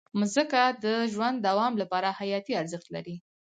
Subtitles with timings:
[0.19, 3.15] مځکه د ژوند د دوام لپاره حیاتي ارزښت لري.